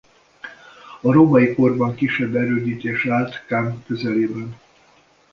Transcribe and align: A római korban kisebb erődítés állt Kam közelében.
A 1.01 1.11
római 1.11 1.53
korban 1.55 1.95
kisebb 1.95 2.35
erődítés 2.35 3.05
állt 3.05 3.45
Kam 3.45 3.83
közelében. 3.83 4.57